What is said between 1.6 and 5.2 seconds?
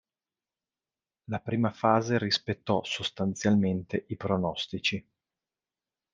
fase rispettò, sostanzialmente, i pronostici.